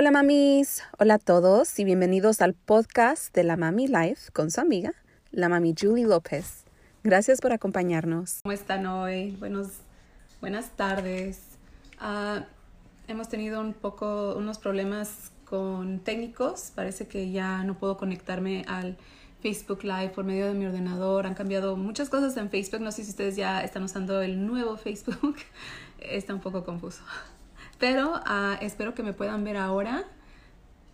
[0.00, 4.58] Hola mamis, hola a todos y bienvenidos al podcast de la Mami Life con su
[4.58, 4.94] amiga,
[5.30, 6.64] la Mami Julie López.
[7.04, 8.38] Gracias por acompañarnos.
[8.42, 9.32] ¿Cómo están hoy?
[9.32, 9.72] Buenos,
[10.40, 11.42] buenas tardes.
[11.98, 12.46] Ah,
[13.08, 16.72] hemos tenido un poco unos problemas con técnicos.
[16.74, 18.96] Parece que ya no puedo conectarme al
[19.42, 21.26] Facebook Live por medio de mi ordenador.
[21.26, 22.80] Han cambiado muchas cosas en Facebook.
[22.80, 25.36] No sé si ustedes ya están usando el nuevo Facebook.
[26.00, 27.02] Está un poco confuso.
[27.80, 30.04] Pero ah, espero que me puedan ver ahora.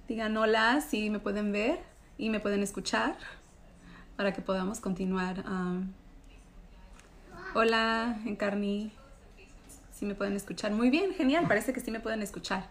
[0.06, 1.80] Digan hola si me pueden ver
[2.16, 3.16] y me pueden escuchar
[4.16, 5.42] para que podamos continuar.
[5.46, 5.80] Ah.
[7.54, 8.92] hola, Encarni.
[9.92, 10.70] Si me pueden escuchar.
[10.70, 11.46] Muy bien, genial.
[11.48, 12.68] Parece que sí me pueden escuchar.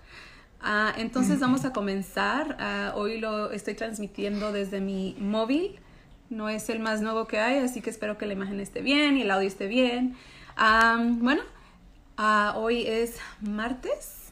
[0.61, 2.93] Ah, entonces vamos a comenzar.
[2.95, 5.77] hoy lo estoy transmitiendo desde mi móvil.
[6.29, 9.17] No es el más nuevo que hay, así que espero que la imagen esté bien
[9.17, 10.15] y el audio esté bien.
[10.55, 11.43] bueno,
[12.17, 14.31] Ah, hoy es martes.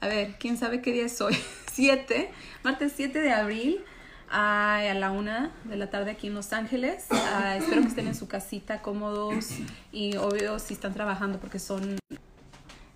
[0.00, 1.36] A ver, ¿quién sabe qué día es hoy?
[1.72, 2.30] 7.
[2.64, 3.84] Martes 7 de abril
[4.30, 7.06] a la una de la tarde aquí en Los Ángeles.
[7.10, 9.50] Ah, espero que estén en su casita cómodos
[9.92, 11.98] y obvio si están trabajando porque son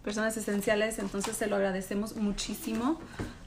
[0.02, 3.00] personas esenciales, entonces se lo agradecemos muchísimo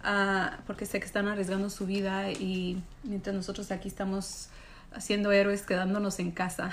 [0.04, 4.50] ah, porque sé que están arriesgando su vida y mientras nosotros aquí estamos
[4.94, 6.70] haciendo héroes quedándonos en casa.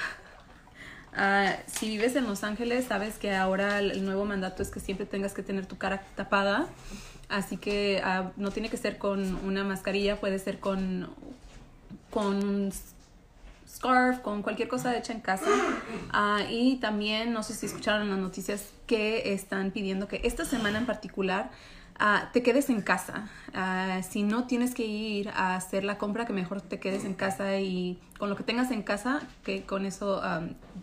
[1.14, 5.06] Ah, si vives en Los Ángeles, sabes que ahora el nuevo mandato es que siempre
[5.06, 6.66] tengas que tener tu cara tapada.
[7.28, 11.08] Así que ah, no tiene que ser con una mascarilla, puede ser con,
[12.10, 12.72] con un
[13.68, 15.50] scarf, con cualquier cosa hecha en casa.
[16.12, 20.78] Ah, y también, no sé si escucharon las noticias que están pidiendo que esta semana
[20.78, 21.50] en particular
[22.04, 23.28] Ah, te quedes en casa.
[23.54, 27.14] Ah, si no tienes que ir a hacer la compra, que mejor te quedes en
[27.14, 30.20] casa y con lo que tengas en casa, que con eso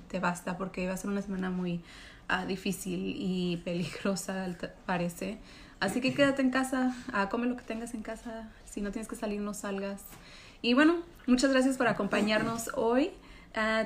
[0.07, 1.81] te basta, porque va a ser una semana muy
[2.29, 4.47] ah, difícil y peligrosa,
[4.85, 5.39] parece.
[5.81, 6.95] Así que quédate en casa,
[7.29, 8.47] come lo que tengas en casa.
[8.63, 10.01] Si no tienes que salir, no salgas.
[10.61, 13.11] Y bueno, muchas gracias por acompañarnos hoy.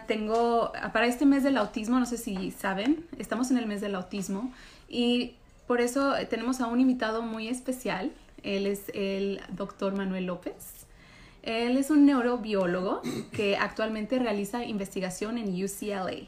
[0.05, 3.95] tengo, para este mes del autismo, no sé si saben, estamos en el mes del
[3.95, 4.53] autismo
[4.87, 5.33] y
[5.67, 8.11] por eso eh, tenemos a un invitado muy especial.
[8.43, 10.85] Él es el doctor Manuel López.
[11.43, 13.01] Él es un neurobiólogo
[13.31, 16.27] que actualmente realiza investigación en UCLA.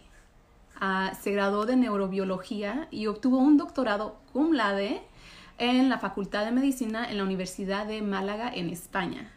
[0.80, 5.02] Ah, se graduó de neurobiología y obtuvo un doctorado cum laude
[5.58, 9.32] en la Facultad de Medicina en la Universidad de Málaga en España.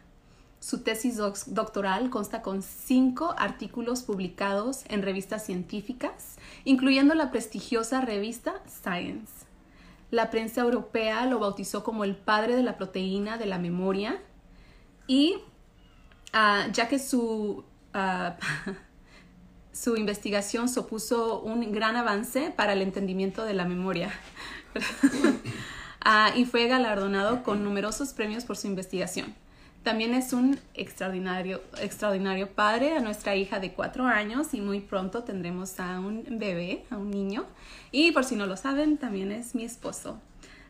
[0.59, 1.17] Su tesis
[1.47, 6.35] doctoral consta con cinco artículos publicados en revistas científicas,
[6.65, 9.48] incluyendo la prestigiosa revista Science.
[10.11, 14.19] La prensa europea lo bautizó como el padre de la proteína de la memoria
[15.07, 15.37] y
[16.33, 18.37] ah, ya que su, ah,
[19.71, 24.11] su investigación supuso un gran avance para el entendimiento de la memoria
[26.01, 29.35] ah, y fue galardonado con numerosos premios por su investigación.
[29.83, 35.23] También es un extraordinario, extraordinario padre a nuestra hija de cuatro años y muy pronto
[35.23, 37.45] tendremos a un bebé, a un niño.
[37.91, 40.19] Y por si no lo saben, también es mi esposo.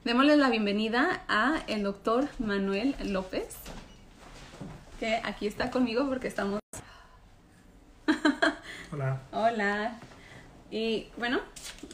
[0.06, 3.56] Démosle la bienvenida a el doctor Manuel López,
[5.00, 6.59] que aquí está conmigo porque estamos...
[8.92, 9.22] Hola.
[9.31, 10.00] Hola.
[10.72, 11.40] Y bueno,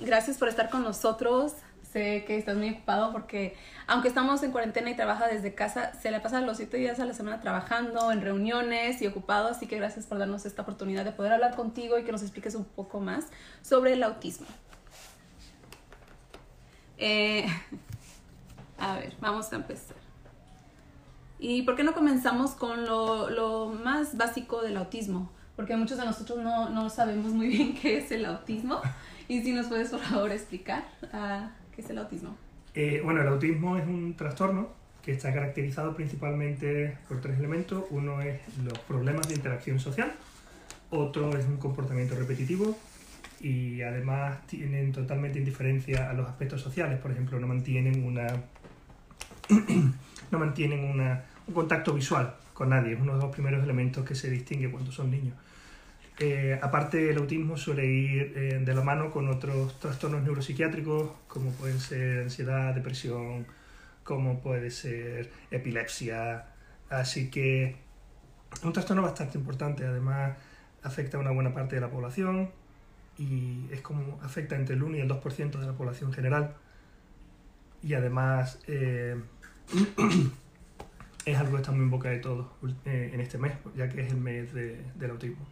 [0.02, 1.54] gracias por estar con nosotros.
[1.96, 3.56] Sé que estás muy ocupado porque
[3.88, 7.06] aunque estamos en cuarentena y trabaja desde casa, se le pasa los siete días a
[7.06, 11.14] la semana trabajando, en reuniones y ocupado, así que gracias por darnos esta oportunidad de
[11.14, 13.28] poder hablar contigo y que nos expliques un poco más
[13.62, 14.46] sobre el autismo.
[16.98, 17.46] Eh,
[18.78, 19.96] a ver, vamos a empezar.
[21.40, 25.32] ¿Y por qué no comenzamos con lo, más básico del autismo?
[25.56, 28.82] Porque muchos de nosotros no, sabemos muy bien qué es el autismo.
[29.30, 32.36] Y si nos puedes, por favor, explicar uh, qué es el autismo.
[32.74, 34.70] Eh, bueno, el autismo es un trastorno
[35.04, 37.86] que está caracterizado principalmente por tres elementos.
[37.90, 40.12] Uno es los problemas de interacción social,
[40.90, 42.76] otro es un comportamiento repetitivo
[43.40, 47.00] y además tienen totalmente indiferencia a los aspectos sociales.
[47.00, 48.28] Por ejemplo, no mantienen una
[50.32, 52.94] no mantienen una, un contacto visual con nadie.
[52.94, 55.36] Es uno de los primeros elementos que se distingue cuando son niños.
[56.18, 61.52] Eh, aparte, el autismo suele ir eh, de la mano con otros trastornos neuropsiquiátricos, como
[61.52, 63.46] pueden ser ansiedad, depresión,
[64.04, 66.46] como puede ser epilepsia.
[66.90, 67.76] Así que
[68.54, 69.86] es un trastorno bastante importante.
[69.86, 70.38] Además,
[70.84, 72.52] afecta a una buena parte de la población
[73.18, 76.56] y es como afecta entre el 1 y el 2% de la población general.
[77.84, 79.16] Y además eh,
[81.26, 82.48] es algo que está muy en boca de todos
[82.86, 85.46] en este mes, ya que es el mes del autismo.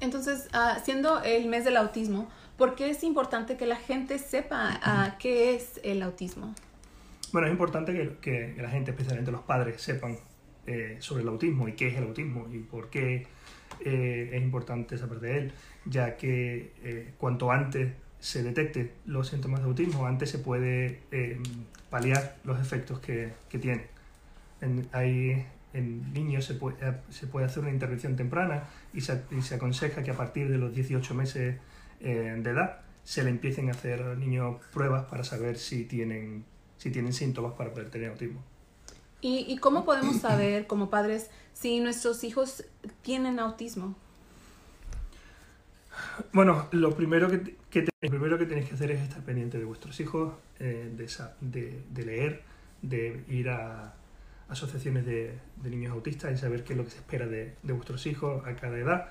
[0.00, 4.80] Entonces, ah, siendo el mes del autismo, ¿por qué es importante que la gente sepa
[4.82, 6.54] ah, qué es el autismo?
[7.32, 8.16] Bueno, es importante que,
[8.54, 10.18] que la gente, especialmente los padres, sepan
[10.66, 13.26] eh, sobre el autismo y qué es el autismo y por qué
[13.84, 15.52] eh, es importante saber de él,
[15.86, 21.00] ya que eh, cuanto antes se detecte los síntomas de autismo, antes se puede
[21.88, 23.86] paliar los efectos que, que tiene.
[24.60, 26.76] En, hay, en niños se puede,
[27.10, 30.58] se puede hacer una intervención temprana y se, y se aconseja que a partir de
[30.58, 31.56] los 18 meses
[32.00, 36.44] de edad se le empiecen a hacer a los niños pruebas para saber si tienen,
[36.78, 38.42] si tienen síntomas para poder tener autismo.
[39.22, 42.64] ¿Y, cómo podemos saber como padres si nuestros hijos
[43.02, 43.94] tienen autismo?
[46.32, 50.00] Bueno, lo primero que, que primero que tenéis que hacer es estar pendiente de vuestros
[50.00, 50.90] hijos, eh,
[51.40, 52.42] de, de, leer,
[52.80, 53.94] de ir a
[54.50, 58.46] asociaciones de, niños autistas y saber qué es lo que se espera de, vuestros hijos
[58.46, 59.08] a cada edad.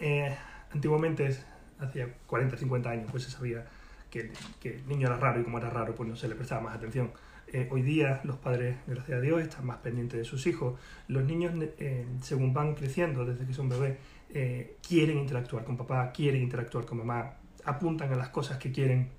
[0.00, 0.36] Eh,
[0.72, 1.36] antiguamente,
[1.78, 3.64] hacía 40, 50 años, pues se sabía
[4.10, 6.60] que, que el niño era raro y como era raro, pues no se le prestaba
[6.60, 7.10] más atención
[7.54, 10.80] eh, hoy día los padres, gracias a Dios, están más pendientes de sus hijos.
[11.06, 13.98] Los niños, eh, según van creciendo desde que son bebés,
[14.30, 19.10] eh, quieren interactuar con papá, quieren interactuar con mamá, apuntan a las cosas que quieren.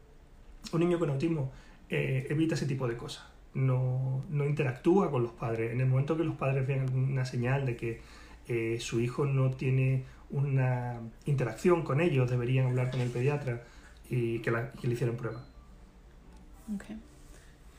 [0.71, 1.51] Un niño con autismo
[1.89, 3.23] evita ese tipo de cosas.
[3.53, 5.71] No, no, interactúa con los padres.
[5.71, 10.05] En el momento que los padres vean alguna señal de que su hijo no tiene
[10.31, 13.61] una interacción con ellos, deberían hablar con el pediatra
[14.09, 14.51] y que,
[14.81, 15.45] que le hicieran prueba.
[16.75, 16.99] Okay.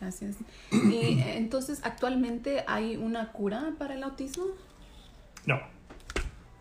[0.01, 0.37] Gracias.
[0.71, 4.45] Y entonces, ¿actualmente hay una cura para el autismo?
[5.47, 5.61] No,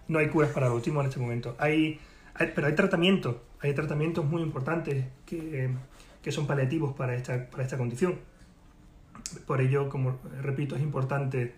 [0.07, 1.56] no hay curas para el autismo en este momento.
[1.60, 2.00] Hay,
[2.38, 5.71] pero hay tratamientos, hay tratamientos muy importantes que,
[6.21, 8.19] que son paliativos para esta, para esta condición.
[9.45, 11.54] Por ello, como repito, es importante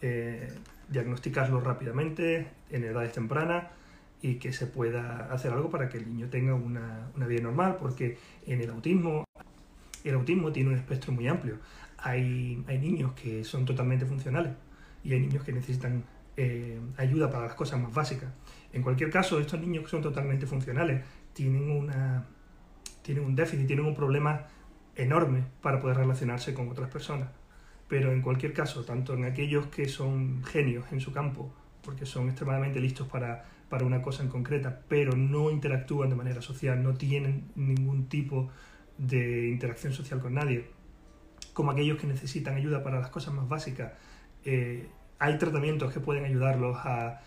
[0.00, 0.52] eh,
[0.88, 3.64] diagnosticarlo rápidamente, en edades tempranas,
[4.22, 7.76] y que se pueda hacer algo para que el niño tenga una, una vida normal,
[7.78, 9.26] porque en el autismo
[10.08, 11.58] el autismo tiene un espectro muy amplio.
[11.98, 14.52] Hay, hay niños que son totalmente funcionales
[15.02, 16.04] y hay niños que necesitan
[16.36, 18.28] eh, ayuda para las cosas más básicas.
[18.72, 22.26] En cualquier caso, estos niños que son totalmente funcionales tienen, una,
[23.02, 24.46] tienen un déficit, tienen un problema
[24.96, 27.28] enorme para poder relacionarse con otras personas.
[27.88, 31.52] Pero en cualquier caso, tanto en aquellos que son genios en su campo,
[31.82, 36.42] porque son extremadamente listos para, para una cosa en concreta, pero no interactúan de manera
[36.42, 38.50] social, no tienen ningún tipo
[38.98, 40.66] de interacción social con nadie,
[41.52, 43.92] como aquellos que necesitan ayuda para las cosas más básicas,
[44.44, 44.88] eh,
[45.18, 47.20] hay tratamientos que pueden ayudarlos a,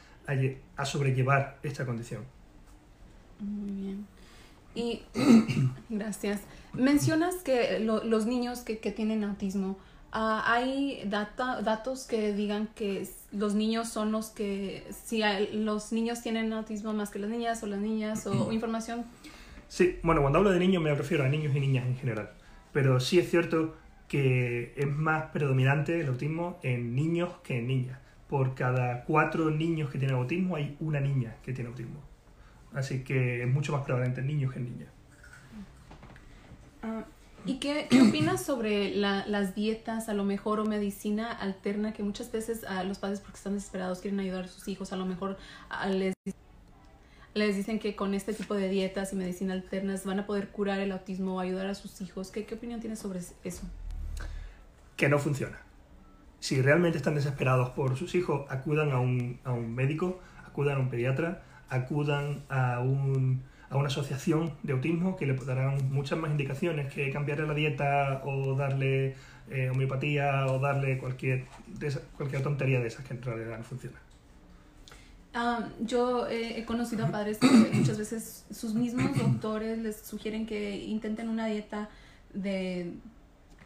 [0.77, 2.23] a, sobrellevar esta condición.
[3.39, 4.07] Muy bien.
[4.75, 5.01] Y
[5.89, 6.41] gracias.
[6.73, 9.77] Mencionas que los niños que, que tienen autismo,
[10.11, 15.21] ah, ¿hay data, datos que digan que los niños son los que, si
[15.53, 19.05] los niños tienen autismo más que las niñas o las niñas o información
[19.69, 22.31] Sí, bueno, cuando hablo de niños me refiero a niños y niñas en general.
[22.73, 23.77] Pero sí es cierto
[24.07, 27.99] que es más predominante el autismo en niños que en niñas.
[28.27, 32.01] Por cada cuatro niños que tienen autismo hay una niña que tiene autismo.
[32.73, 34.89] Así que es mucho más prevalente en niños que en niñas.
[36.81, 37.05] Ah,
[37.45, 42.31] ¿Y qué, qué, opinas sobre las dietas, a lo mejor, o medicina alterna que muchas
[42.31, 45.37] veces los padres, porque están desesperados, quieren ayudar a sus hijos, a lo mejor
[45.89, 46.13] les
[47.33, 50.79] les dicen que con este tipo de dietas y medicina alternas van a poder curar
[50.79, 52.31] el autismo o ayudar a sus hijos.
[52.31, 53.63] ¿Qué, qué opinión tienes sobre eso?
[54.97, 55.61] Que no funciona.
[56.39, 60.79] Si realmente están desesperados por sus hijos, acudan a un, a un médico, acudan a
[60.79, 66.31] un pediatra, acudan a, un, a una asociación de autismo que le darán muchas más
[66.31, 69.15] indicaciones que cambiarle la dieta o darle
[69.49, 71.45] eh, homeopatía o darle cualquier,
[72.17, 73.99] cualquier tontería de esas que en realidad no funciona
[75.81, 81.29] yo he conocido a padres que muchas veces sus mismos doctores les sugieren que intenten
[81.29, 81.89] una dieta
[82.33, 82.93] de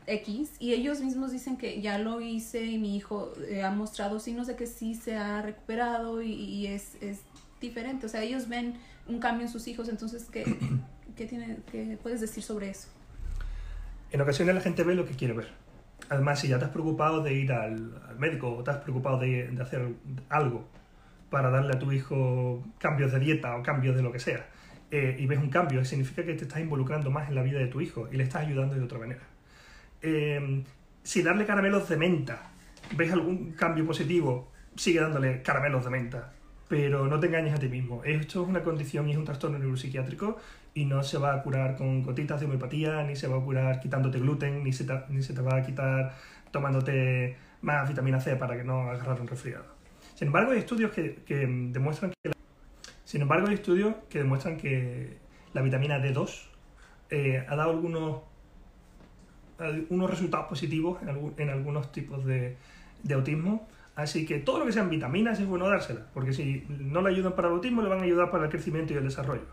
[0.05, 4.19] X y ellos mismos dicen que ya lo hice y mi hijo eh, ha mostrado
[4.19, 7.19] signos de que sí se ha recuperado y, es, es,
[7.61, 8.05] diferente.
[8.07, 8.73] O sea, ellos ven
[9.07, 10.43] un cambio en sus hijos, entonces, ¿qué,
[11.15, 12.89] qué, tiene, qué puedes decir sobre eso?
[14.11, 15.49] En ocasiones la gente ve lo que quiere ver.
[16.09, 19.19] Además, si ya te has preocupado de ir al, al médico o te has preocupado
[19.19, 19.87] de, de hacer
[20.29, 20.67] algo
[21.29, 24.45] para darle a tu hijo cambios de dieta o cambios de lo que sea,
[24.91, 27.65] eh, y ves un cambio, significa que te estás involucrando más en la vida de
[27.65, 29.21] tu hijo y le estás ayudando de otra manera.
[30.03, 30.63] Eh,
[31.01, 32.51] si darle caramelos de menta,
[32.95, 36.33] ves algún cambio positivo, sigue dándole caramelos de menta,
[36.67, 38.03] pero no te engañes a ti mismo.
[38.03, 40.37] Esto es una condición y es un trastorno neuropsiquiátrico
[40.73, 43.79] y no se va a curar con gotitas de homeopatía, ni se va a curar
[43.79, 46.15] quitándote gluten, ni se te, ni se te va a quitar
[46.51, 49.65] tomándote más vitamina C para que no agarrar un resfriado.
[50.15, 52.35] Sin embargo, hay estudios que, demuestran que la,
[53.03, 55.17] sin embargo, hay estudios que demuestran que
[55.53, 56.43] la vitamina D2
[57.09, 58.21] eh, ha dado algunos
[59.89, 62.57] unos resultados positivos en, en algunos tipos de,
[63.03, 63.67] de, autismo.
[63.95, 67.35] Así que todo lo que sean vitaminas es bueno dárselas, porque si no le ayudan
[67.35, 69.45] para el autismo, le van a ayudar para el crecimiento y el desarrollo.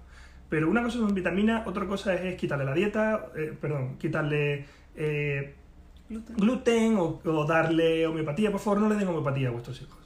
[0.49, 4.65] Pero una cosa son vitaminas, otra cosa es, quitarle la dieta, eh, perdón, quitarle
[4.97, 5.55] eh,
[6.09, 8.51] gluten, o, darle homeopatía.
[8.51, 9.99] Por favor, no le den homeopatía a vuestros hijos.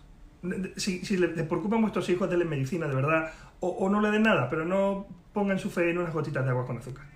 [0.76, 4.24] Si, si les, preocupan vuestros hijos, denle medicina de verdad, o, o no le den
[4.24, 7.06] nada, pero no pongan su fe en unas gotitas de agua con azúcar.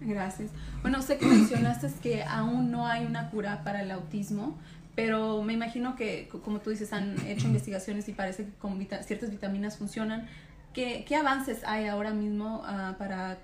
[0.00, 0.50] Gracias.
[0.82, 4.58] Bueno, sé que mencionaste que aún no hay una cura para el autismo,
[4.94, 9.30] pero me imagino que, como tú dices, han hecho investigaciones y parece que con ciertas
[9.30, 10.28] vitaminas funcionan.
[10.72, 13.38] ¿Qué, ¿Qué, avances hay ahora mismo uh, para,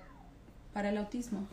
[0.73, 1.47] para el autismo?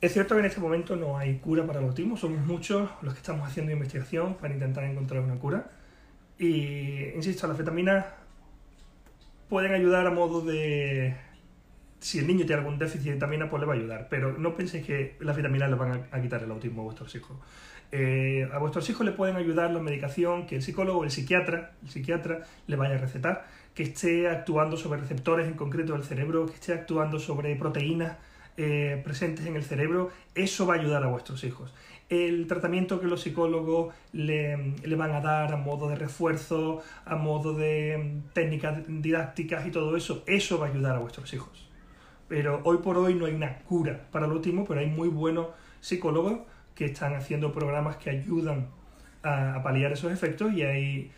[0.00, 3.14] Es cierto que en este momento no hay cura para el autismo, somos muchos los
[3.14, 5.70] que estamos haciendo investigación para intentar encontrar una cura.
[6.38, 8.04] Y, insisto, las vitaminas
[9.48, 11.16] pueden ayudar a modo de
[11.98, 14.08] si el niño tiene algún déficit de vitamina, pues le va a ayudar.
[14.10, 17.36] Pero no penséis que las vitaminas le van a, quitar el autismo a vuestros hijos.
[17.92, 21.72] Eh, a vuestros hijos le pueden ayudar la medicación que el psicólogo o el psiquiatra,
[21.82, 26.46] el psiquiatra le vaya a recetar, que esté actuando sobre receptores en concreto del cerebro,
[26.46, 28.16] que esté actuando sobre proteínas
[28.56, 30.10] eh, presentes en el cerebro.
[30.34, 31.74] Eso va a ayudar a vuestros hijos.
[32.08, 37.16] El tratamiento que los psicólogos le, le van a dar a modo de refuerzo, a
[37.16, 41.66] modo de mm, técnicas didácticas y todo eso, eso va a ayudar a vuestros hijos
[42.28, 45.48] pero hoy por hoy no hay una cura para el autismo, pero hay muy buenos
[45.80, 46.40] psicólogos
[46.76, 48.68] que están haciendo programas que ayudan
[49.24, 51.10] a, paliar esos efectos y hay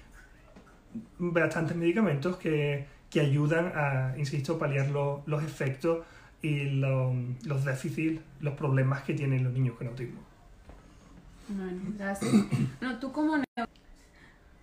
[1.18, 6.06] bastantes medicamentos que, que ayudan a, insisto, paliar los efectos
[6.40, 10.20] y los déficits, los problemas que tienen los niños con autismo.
[11.48, 12.32] Bueno, gracias.
[12.80, 13.42] No, tú como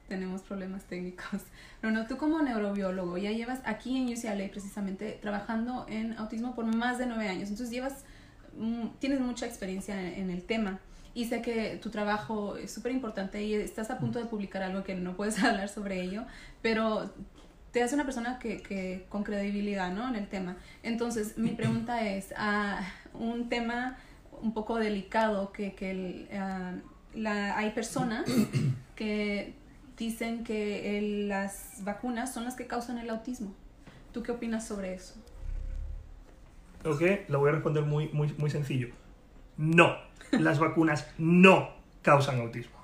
[0.08, 1.42] tenemos problemas técnicos.
[1.82, 6.66] No, no, tú como neurobiólogo ya llevas aquí en UCLA precisamente trabajando en autismo por
[6.66, 7.50] más de nueve años.
[7.50, 8.06] Entonces llevas,
[9.00, 10.80] tienes mucha experiencia en, el tema
[11.14, 14.84] y sé que tu trabajo es súper importante y estás a punto de publicar algo
[14.84, 16.26] que no puedes hablar sobre ello,
[16.62, 17.14] pero
[17.72, 20.08] te hace una persona que, que con credibilidad, ¿no?
[20.08, 20.56] En el tema.
[20.82, 23.98] Entonces, mi pregunta es, a ah, un tema
[24.42, 26.74] un poco delicado que, que ah,
[27.14, 28.26] la, hay personas
[28.96, 29.56] que
[29.98, 33.54] dicen que las vacunas son las que causan el autismo.
[34.14, 35.16] ¿Tú qué opinas sobre eso?
[36.86, 38.90] Ok, lo voy a responder muy, muy, muy sencillo.
[39.58, 39.98] No,
[40.32, 42.76] las vacunas no causan autismo.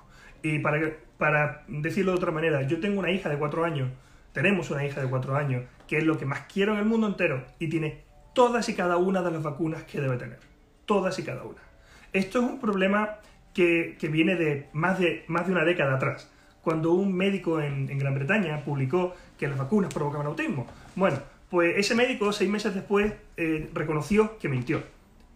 [0.42, 0.80] Y para,
[1.18, 3.90] para decirlo de otra manera, yo tengo una hija de cuatro años,
[4.32, 7.06] tenemos una hija de cuatro años, que es lo que más quiero en el mundo
[7.06, 8.02] entero, y tiene
[8.34, 10.40] todas y cada una de las vacunas que debe tener.
[10.84, 11.60] Todas y cada una.
[12.12, 13.18] Esto es un problema
[13.54, 16.28] que, que viene de más, de más de una década atrás
[16.62, 20.66] cuando un médico en, Gran Bretaña publicó que las vacunas provocaban autismo.
[20.94, 21.18] Bueno,
[21.52, 24.82] pues ese médico seis meses después eh, reconoció que mintió.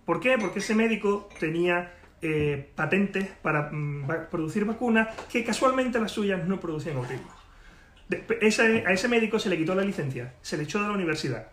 [0.06, 0.38] ¿Por qué?
[0.38, 1.92] Porque ese médico tenía
[2.22, 7.30] eh, patentes para mm, producir vacunas que casualmente las suyas no producían autismo.
[8.86, 11.48] a ese médico se le quitó la licencia, se le echó de la universidad,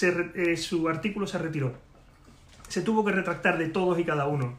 [0.00, 1.74] eh, su artículo se retiró,
[2.68, 4.58] se tuvo que retractar de todos y cada uno,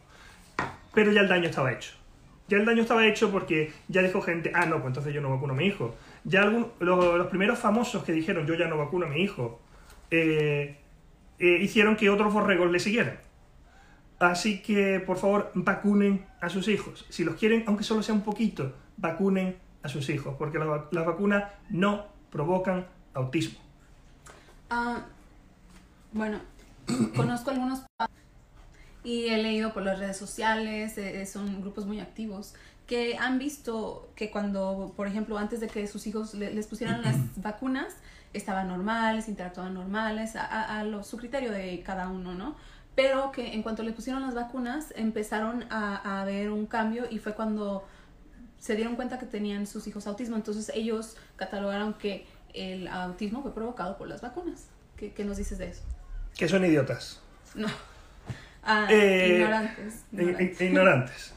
[0.93, 1.93] pero ya el daño estaba hecho.
[2.47, 5.31] Ya el daño estaba hecho porque ya dijo gente, ah, no, pues entonces yo no
[5.31, 5.95] vacuno a mi hijo.
[6.27, 9.61] Ya los, primeros famosos que dijeron, yo ya no vacuno a mi hijo,
[10.11, 10.77] eh,
[11.39, 13.17] eh, hicieron que otros borregos le siguieran.
[14.19, 17.05] Así que, por favor, vacunen a sus hijos.
[17.09, 21.45] Si los quieren, aunque solo sea un poquito, vacunen a sus hijos, porque las vacunas
[21.69, 23.59] no provocan autismo.
[24.69, 25.05] Ah,
[26.11, 26.41] bueno,
[27.15, 27.83] conozco algunos
[29.07, 32.55] y he leído por las redes sociales, eh, son grupos muy activos,
[32.87, 37.15] que han visto que cuando, por ejemplo, antes de que sus hijos les pusieran las
[37.35, 37.95] vacunas,
[38.33, 42.55] estaban normales, interactuaban normales, a, su criterio de cada uno, ¿no?
[42.95, 47.19] Pero que en cuanto les pusieron las vacunas, empezaron a, a ver un cambio y
[47.19, 47.85] fue cuando
[48.59, 50.35] se dieron cuenta que tenían sus hijos autismo.
[50.35, 54.67] Entonces ellos catalogaron que el autismo fue provocado por las vacunas.
[54.95, 55.83] ¿Qué, qué nos dices de eso?
[56.35, 57.21] Que son idiotas.
[57.53, 57.67] No.
[58.69, 60.61] Ah, eh, ignorantes.
[60.61, 61.33] ignorantes.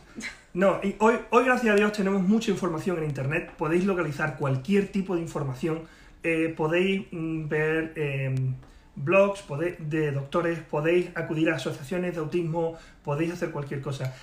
[0.53, 5.21] No, hoy, gracias a Dios tenemos mucha información en Internet, podéis localizar cualquier tipo de
[5.21, 5.83] información,
[6.25, 8.55] eh, podéis mm, ver em,
[8.97, 9.45] blogs
[9.79, 14.15] de doctores, podéis acudir a asociaciones de autismo, podéis hacer cualquier cosa.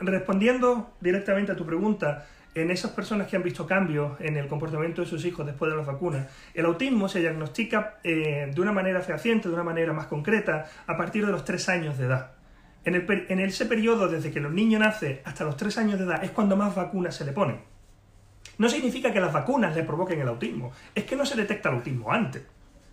[0.00, 5.02] respondiendo directamente a tu pregunta, en esas personas que han visto cambios en el comportamiento
[5.02, 9.00] de sus hijos después de las vacunas, el autismo se diagnostica eh, de una manera
[9.00, 12.33] fehaciente, de una manera más concreta, a partir de los tres años de edad.
[12.84, 16.30] En, ese periodo, desde que el niño nace hasta los 3 años de edad, es
[16.30, 17.60] cuando más vacunas se le ponen.
[18.58, 21.76] No significa que las vacunas le provoquen el autismo, es que no se detecta el
[21.76, 22.42] autismo antes.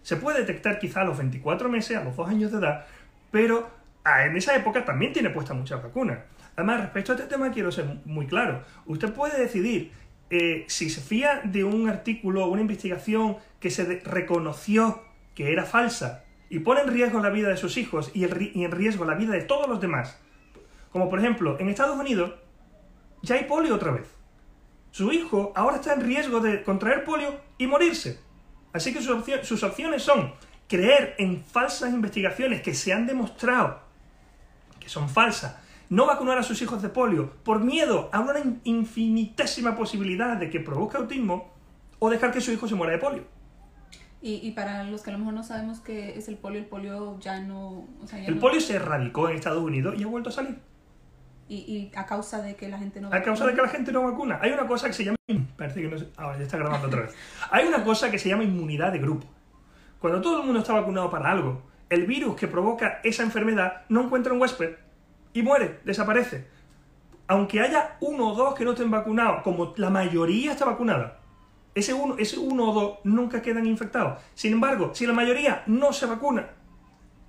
[0.01, 2.85] Se puede detectar quizá a los 24 meses, a los 2 años de edad,
[3.31, 3.69] pero
[4.05, 6.19] ah, en esa época también tiene puestas muchas vacunas.
[6.55, 8.63] Además, respecto a este tema quiero ser muy claro.
[8.85, 9.91] Usted puede decidir
[10.29, 15.03] eh, si se fía de un artículo, una investigación que se reconoció
[15.35, 19.05] que era falsa y pone en riesgo la vida de sus hijos y, en riesgo
[19.05, 20.19] la vida de todos los demás.
[20.91, 22.33] Como por ejemplo, en Estados Unidos
[23.21, 24.05] ya hay polio otra vez.
[24.91, 28.19] Su hijo ahora está en riesgo de contraer polio y morirse.
[28.73, 30.33] Así que sus, opciones son
[30.67, 33.79] creer en falsas investigaciones que se han demostrado
[34.77, 35.57] que son falsas,
[35.89, 40.59] no vacunar a sus hijos de polio por miedo a una infinitésima posibilidad de que
[40.59, 41.53] provoque autismo
[41.99, 43.40] o dejar que su hijo se muera de polio.
[44.23, 47.19] Y, para los que a lo mejor no sabemos qué es el polio, el polio
[47.19, 47.87] ya no...
[48.13, 50.59] el polio se erradicó en Estados Unidos y ha vuelto a salir.
[51.49, 53.21] Y, a causa de que la gente no vacuna.
[53.21, 54.39] A causa de que la gente no vacuna.
[54.41, 55.17] Hay una cosa que se llama.
[55.57, 57.15] Parece que no ah, ya está grabando otra vez.
[57.49, 59.25] Hay una cosa que se llama inmunidad de grupo.
[59.99, 64.03] Cuando todo el mundo está vacunado para algo, el virus que provoca esa enfermedad no
[64.03, 64.75] encuentra un huésped
[65.33, 66.47] y muere, desaparece.
[67.27, 71.20] Aunque haya uno o dos que no estén vacunados, como la mayoría está vacunada,
[71.73, 74.21] ese uno, ese uno o dos nunca quedan infectados.
[74.33, 76.47] Sin embargo, si la mayoría no se vacuna,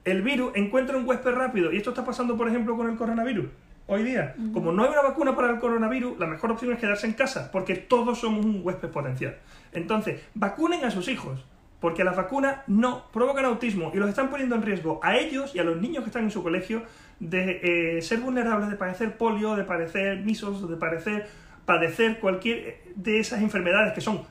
[0.04, 1.72] el virus encuentra un huésped rápido.
[1.72, 3.46] Y esto está pasando, por ejemplo, con el coronavirus
[3.86, 4.34] hoy día.
[4.52, 7.50] Como no hay una vacuna para el coronavirus, la mejor opción es quedarse en casa,
[7.52, 9.36] porque todos somos un huésped potencial.
[9.72, 11.44] Entonces, vacunen a sus hijos,
[11.80, 15.58] porque las vacunas no provocan autismo y los están poniendo en riesgo a ellos y
[15.58, 16.82] a los niños que están en su colegio
[17.18, 21.28] de eh, ser vulnerables, de padecer polio, de padecer misos, de padecer,
[21.64, 24.24] padecer cualquier de esas enfermedades que son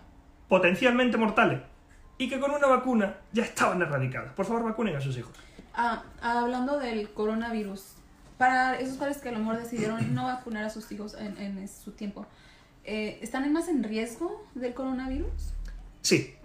[0.47, 1.61] potencialmente mortales
[2.17, 4.33] y que con una vacuna ya estaban erradicadas.
[4.33, 5.33] Por favor, vacunen a sus hijos.
[5.73, 7.95] Ah, hablando del coronavirus,
[8.37, 11.91] para esos padres que a lo mejor decidieron no vacunar a sus hijos en, su
[11.91, 12.25] tiempo,
[12.83, 15.53] eh, ¿están más en riesgo del coronavirus?
[16.01, 16.35] Sí.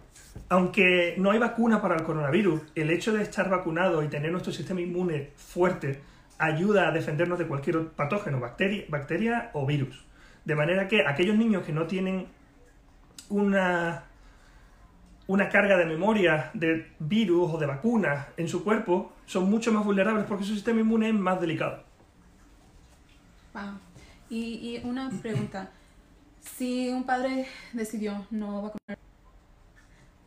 [0.48, 4.52] Aunque no hay vacuna para el coronavirus, el hecho de estar vacunado y tener nuestro
[4.52, 6.00] sistema inmune fuerte
[6.38, 10.04] ayuda a defendernos de cualquier patógeno, bacteria, bacteria o virus.
[10.46, 12.28] De manera que aquellos niños que no tienen
[13.28, 14.04] una,
[15.26, 19.84] una carga de memoria de virus o de vacunas en su cuerpo son mucho más
[19.84, 21.82] vulnerables porque su sistema inmune es más delicado.
[24.30, 25.70] Y, una pregunta.
[26.40, 28.98] Si un padre decidió no vacunar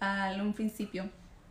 [0.02, 1.10] al un principio,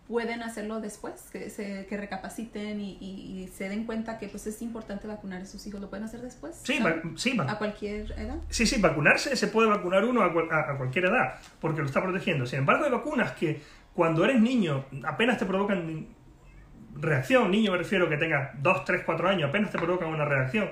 [0.09, 1.29] ¿pueden hacerlo después?
[1.31, 5.67] Que, se, que recapaciten y, se den cuenta que pues es importante vacunar a sus
[5.67, 5.81] hijos.
[5.81, 6.61] ¿Lo pueden hacer después?
[6.65, 6.81] Sí,
[7.17, 7.39] sí.
[7.47, 8.39] ¿A cualquier edad?
[8.49, 12.47] Sí, sí, vacunarse se puede vacunar uno a, a, cualquier edad porque lo está protegiendo.
[12.47, 13.61] Sin embargo, hay vacunas que
[13.95, 16.09] cuando eres niño apenas te provocan
[16.95, 17.51] reacción.
[17.51, 20.69] Niño me refiero que tengas 2, 3, 4 años, apenas te provocan una reacción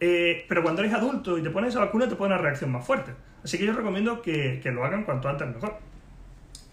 [0.00, 2.84] eh, pero cuando eres adulto y te pones esa vacuna te pone una reacción más
[2.84, 3.12] fuerte.
[3.42, 5.78] Así que yo recomiendo que, que lo hagan cuanto antes mejor.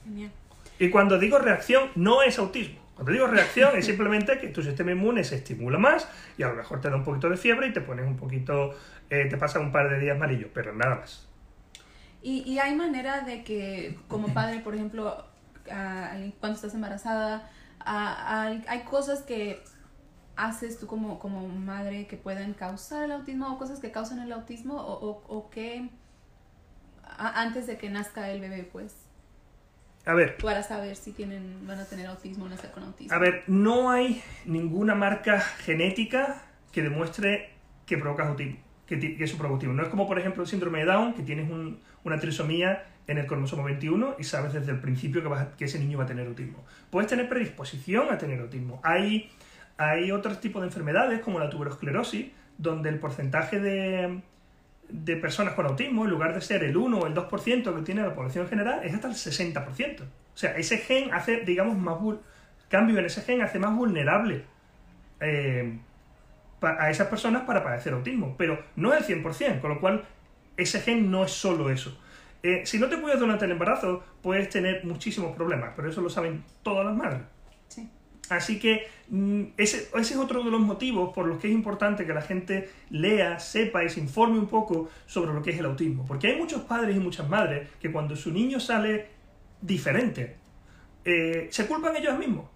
[0.04, 0.32] Genial.
[0.82, 2.82] Y cuando digo reacción, no es autismo.
[2.96, 6.56] Cuando digo reacción es simplemente que tu sistema inmune se estimula más y a lo
[6.56, 8.72] mejor te da un poquito de fiebre y te pones un poquito,
[9.12, 11.28] eh, te pasa un par de días malillo, pero nada más.
[12.24, 15.24] Y, y hay manera de que como padre, por ejemplo,
[16.40, 17.48] cuando estás embarazada,
[17.86, 19.62] hay cosas que
[20.36, 24.32] haces tú como, como madre que pueden causar el autismo o cosas que causan el
[24.32, 25.92] autismo o, o, que
[27.04, 29.11] antes de que nazca el bebé, pues?
[30.06, 30.38] A ver.
[30.38, 33.14] Para saber si tienen, van a tener autismo o nacer con autismo.
[33.14, 37.52] A ver, no hay ninguna marca genética que demuestre
[37.86, 39.74] que provocas autismo, que, que eso provoca autismo.
[39.74, 43.18] No es como, por ejemplo, el síndrome de Down, que tienes un, una trisomía en
[43.18, 46.08] el cromosoma 21 y sabes desde el principio que, vas que ese niño va a
[46.08, 46.64] tener autismo.
[46.90, 48.80] Puedes tener predisposición a tener autismo.
[48.84, 49.30] Hay
[49.82, 52.28] hay otros tipos de enfermedades, como la tuberosclerosis,
[52.60, 54.22] donde el porcentaje de,
[54.92, 58.02] de personas con autismo, en lugar de ser el 1 o el 2% que tiene
[58.02, 60.02] la población general, es hasta el 60%.
[60.02, 61.98] O sea, ese gen hace, digamos, más
[62.70, 64.46] cambio en ese gen hace más vulnerable
[65.20, 65.78] eh,
[66.62, 70.06] a esas personas para padecer autismo, pero no es el 100%, con lo cual
[70.58, 71.98] ese gen no es solo eso.
[72.44, 76.10] Eh, si no te cuidas durante el embarazo, puedes tener muchísimos problemas, pero eso lo
[76.10, 77.22] saben todas las madres.
[78.32, 82.14] Así que mm, ese, es otro de los motivos por los que es importante que
[82.14, 86.06] la gente lea, sepa y se informe un poco sobre lo que es el autismo.
[86.08, 89.08] Porque hay muchos padres y muchas madres que cuando su niño sale
[89.62, 90.38] diferente,
[91.04, 92.50] eh, se culpan ellos mismos.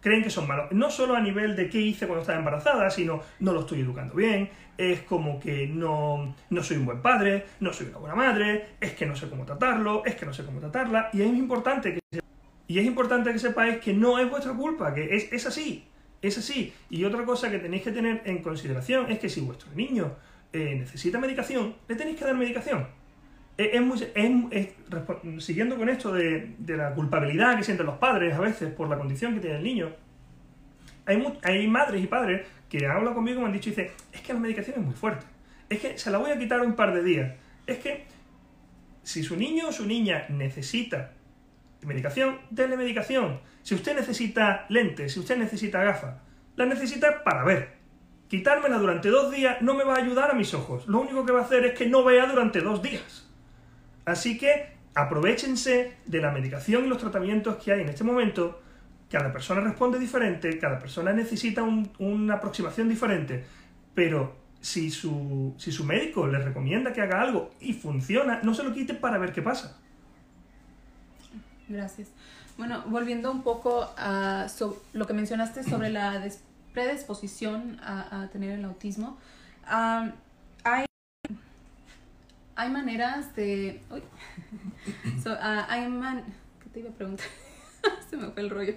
[0.00, 0.70] Creen que son malos.
[0.72, 4.14] No solo a nivel de qué hice cuando estaba embarazada, sino no lo estoy educando
[4.14, 8.70] bien, es como que no, no soy un buen padre, no soy una buena madre,
[8.80, 11.08] es que no sé cómo tratarlo, es que no sé cómo tratarla.
[11.12, 12.20] Y es importante que
[12.72, 15.84] y es importante que sepáis que no es vuestra culpa, que es, es así,
[16.22, 16.72] es así.
[16.88, 20.14] Y otra cosa que tenéis que tener en consideración es que si vuestro niño
[20.54, 22.86] eh, necesita medicación, le tenéis que dar medicación.
[23.58, 23.78] Es,
[24.14, 24.68] es,
[25.44, 28.96] siguiendo con esto de, de, la culpabilidad que sienten los padres a veces por la
[28.96, 29.90] condición que tiene el niño,
[31.04, 34.40] hay, hay madres y padres que habla conmigo me han dicho, dice, es que la
[34.40, 35.26] medicación es muy fuerte,
[35.68, 37.34] es que se la voy a quitar un par de días,
[37.66, 38.06] es que
[39.02, 41.12] si su niño o su niña necesita
[41.86, 43.40] medicación, denle medicación.
[43.62, 46.16] Si usted necesita lentes, si usted necesita gafas,
[46.56, 47.80] la necesita para ver.
[48.28, 50.86] Quitármela durante dos días no me va a ayudar a mis ojos.
[50.86, 53.28] Lo único que va a hacer es que no vea durante dos días.
[54.04, 58.60] Así que aprovechense de la medicación y los tratamientos que hay en este momento.
[59.10, 61.62] Cada persona responde diferente, cada persona necesita
[61.98, 63.44] una aproximación diferente,
[63.94, 68.94] pero si su médico le recomienda que haga algo y funciona, no se lo quite
[68.94, 69.81] para ver qué pasa.
[71.72, 72.08] Gracias.
[72.58, 74.46] Bueno, volviendo un poco a
[74.92, 76.22] lo que mencionaste sobre la
[76.74, 79.18] predisposición a, tener el autismo,
[79.64, 80.84] hay,
[82.54, 83.80] hay maneras de...
[83.90, 84.02] Uy,
[85.26, 86.24] ah, hay man,
[86.62, 87.26] ¿Qué te iba a preguntar?
[88.10, 88.74] Se me fue el rollo.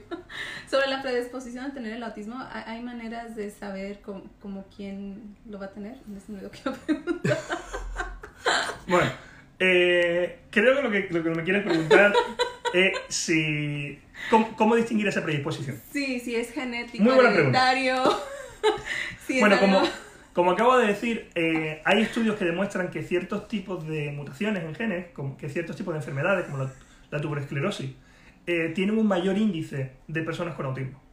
[0.69, 5.65] Sobre la predisposición a tener el autismo, ¿hay, maneras de saber cómo, quién lo va
[5.65, 5.97] a tener?
[6.08, 6.60] No me que
[8.88, 9.12] Bueno,
[9.60, 12.13] eh, creo que lo, que lo que me quieres preguntar
[12.75, 13.99] es si...
[14.29, 15.79] ¿Cómo, distinguir esa predisposición?
[15.91, 18.03] Sí, si es genético, Muy buena hereditario.
[19.39, 19.81] bueno, como,
[20.33, 24.73] como acabo de decir, eh, hay estudios que demuestran que ciertos tipos de mutaciones en
[24.73, 26.71] genes, como que ciertos tipos de enfermedades, como la,
[27.11, 27.91] la tuberosclerosis,
[28.47, 31.05] eh, tienen un mayor índice de personas con autismo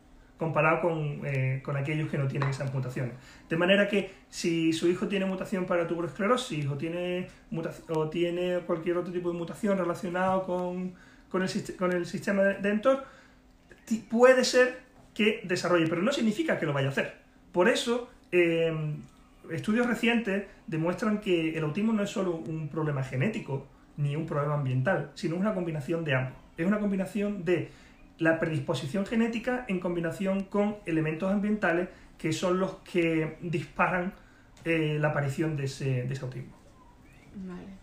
[0.43, 3.15] comparado con, eh, con, aquellos que no tienen esas mutaciones.
[3.49, 7.29] De manera que si su hijo tiene mutación para tuberosclerosis o tiene,
[7.89, 10.95] o tiene cualquier otro tipo de mutación relacionado con,
[11.33, 13.05] con, el, con el sistema de Dentor,
[14.11, 14.81] puede ser
[15.15, 17.15] que desarrolle, pero no significa que lo vaya a hacer.
[17.51, 18.99] Por eso, em,
[19.51, 23.67] estudios recientes demuestran que el autismo no es solo un problema genético
[23.97, 26.39] ni un problema ambiental, sino una combinación de ambos.
[26.57, 27.71] Es una combinación de
[28.19, 34.15] la predisposición genética en combinación con elementos ambientales que son los que disparan
[34.65, 36.53] eh, la aparición de ese, autismo.
[37.35, 37.82] Vale.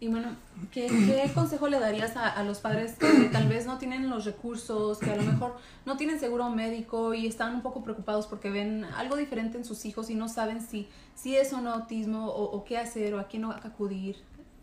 [0.00, 0.36] Y bueno,
[0.70, 0.88] ¿qué,
[1.34, 5.16] consejo le darías a, los padres que tal vez no tienen los recursos, que a
[5.16, 5.56] lo mejor
[5.86, 9.84] no tienen seguro médico y están un poco preocupados porque ven algo diferente en sus
[9.84, 13.26] hijos y no saben si, si es o no autismo o, qué hacer o a
[13.26, 14.16] quién acudir?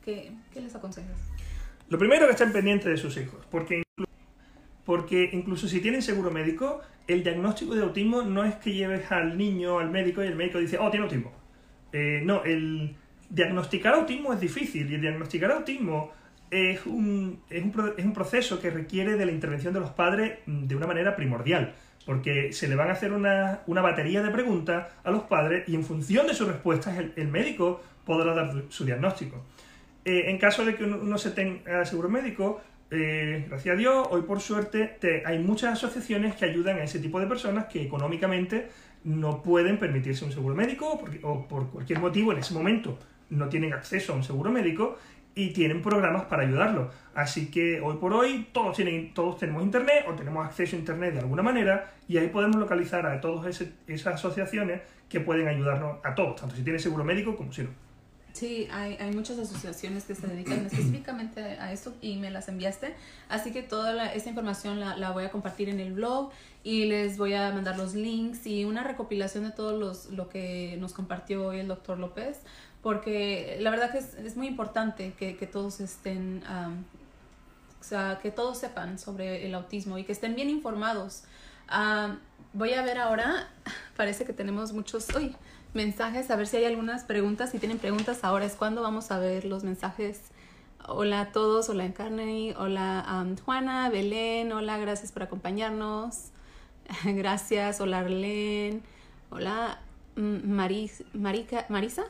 [0.03, 1.17] ¿Qué, ¿Qué les aconsejas?
[1.89, 3.83] Lo primero que estén pendientes de sus hijos, porque
[4.85, 9.35] porque incluso si tienen seguro médico, el diagnóstico de autismo no es que lleves al
[9.35, 11.33] niño al médico y el médico dice, oh, tiene autismo.
[11.91, 12.95] Eh, no, el
[13.29, 16.11] diagnosticar autismo es difícil y diagnosticar autismo
[16.51, 20.39] es un, es un, es un proceso que requiere de la intervención de los padres
[20.45, 21.73] de una manera primordial,
[22.05, 25.75] porque se le van a hacer una, una batería de preguntas a los padres y
[25.75, 29.43] en función de sus respuestas el, médico podrá dar su diagnóstico.
[30.05, 32.61] Eh, en caso de que uno no se tenga seguro médico,
[32.91, 37.19] eh, gracias a Dios, hoy por suerte hay muchas asociaciones que ayudan a ese tipo
[37.19, 38.69] de personas que económicamente
[39.03, 42.97] no pueden permitirse un seguro médico o por cualquier motivo en ese momento
[43.29, 44.97] no tienen acceso a un seguro médico
[45.35, 46.93] y tienen programas para ayudarlos.
[47.13, 51.13] Así que hoy por hoy todos, tienen, todos tenemos internet o tenemos acceso a internet
[51.13, 56.15] de alguna manera y ahí podemos localizar a todas esas asociaciones que pueden ayudarnos a
[56.15, 57.84] todos, tanto si tienen seguro médico como si no.
[58.35, 62.93] Sí, hay, hay muchas asociaciones que se dedican específicamente a esto y me las enviaste.
[63.29, 67.17] Así que toda esta información la, la, voy a compartir en el blog y les
[67.17, 71.47] voy a mandar los links y una recopilación de todo los, lo que nos compartió
[71.47, 72.41] hoy el doctor López,
[72.83, 76.43] porque la verdad que es, es muy importante que, que todos estén,
[77.79, 81.23] o sea, que todos sepan sobre el autismo y que estén bien informados.
[82.51, 83.47] voy a ver ahora,
[83.95, 85.07] parece que tenemos muchos...
[85.15, 85.33] Uy,
[85.75, 87.51] mensajes, a ver si hay algunas preguntas.
[87.51, 90.21] Si tienen preguntas ahora es cuando vamos a ver los mensajes.
[90.87, 96.29] Hola a todos, hola Encarney, hola Juana, Belén, hola, gracias por acompañarnos.
[97.03, 98.81] gracias, hola Arlene,
[99.31, 99.79] hola
[100.15, 102.03] mm, Maris, Marica, Marisa.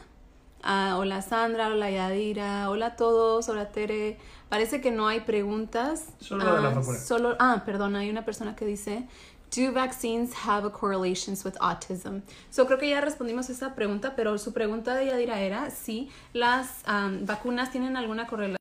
[0.62, 4.18] Ah, hola Sandra, hola Yadira, hola a todos, hola Tere.
[4.50, 6.08] Parece que no hay preguntas.
[6.20, 9.08] Solo, ah, solo ah, perdón, hay una persona que dice,
[9.56, 12.24] Do vaccines have a correlation with autism?
[12.50, 16.84] So creo que ya respondimos esa pregunta, pero su pregunta de Yadira era si las
[16.88, 18.58] um, vacunas tienen alguna correlación,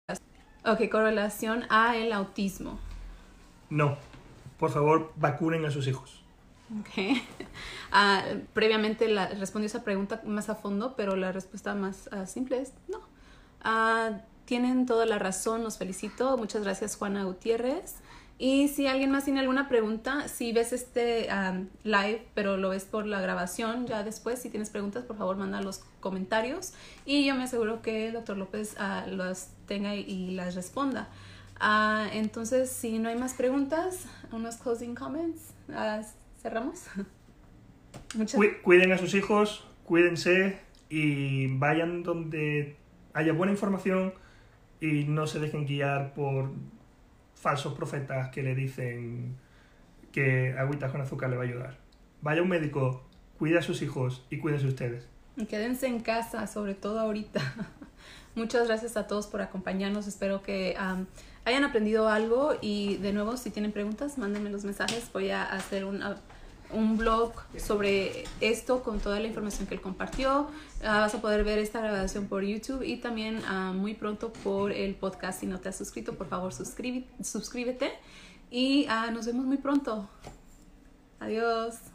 [0.64, 2.78] okay, correlación a el autismo.
[3.70, 3.96] No.
[4.58, 6.22] Por favor, vacunen a sus hijos.
[6.80, 7.26] Okay.
[7.92, 12.60] Uh, previamente la, respondió esa pregunta más a fondo, pero la respuesta más uh, simple
[12.60, 12.98] es no.
[13.64, 16.36] Uh, tienen toda la razón, los felicito.
[16.36, 17.96] Muchas gracias, Juana Gutiérrez.
[18.36, 21.28] Y si alguien más tiene alguna pregunta, si ves este
[21.84, 25.60] live, pero lo ves por la grabación, ya después, si tienes preguntas, por favor, manda
[25.60, 26.72] los comentarios
[27.06, 31.08] y yo me aseguro que el doctor López uh, los tenga y, las responda.
[31.60, 36.04] Uh, entonces, si no hay más preguntas, unos closing comments, uh,
[36.42, 36.82] cerramos.
[38.16, 42.76] Muchas Cu- cuiden a sus hijos, cuídense y vayan donde
[43.12, 44.12] haya buena información
[44.80, 46.50] y no se dejen guiar por
[47.44, 49.36] falsos profetas que le dicen
[50.12, 51.76] que agüitas con azúcar le va a ayudar.
[52.22, 53.04] Vaya un médico,
[53.38, 55.06] cuide a sus hijos y cuídense ustedes.
[55.50, 57.40] Quédense en casa, sobre todo ahorita.
[58.34, 60.06] Muchas gracias a todos por acompañarnos.
[60.06, 60.74] Espero que
[61.44, 65.10] hayan aprendido algo y de nuevo, si tienen preguntas, mándenme los mensajes.
[65.12, 66.16] Voy a hacer una-
[66.70, 70.48] un blog sobre esto con toda la información que él compartió.
[70.82, 74.72] Ah, vas a poder ver esta grabación por YouTube y también ah, muy pronto por
[74.72, 75.40] el podcast.
[75.40, 77.92] Si no te has suscrito, por favor, suscríbete.
[78.50, 80.08] Y ah, nos vemos muy pronto.
[81.20, 81.93] Adiós.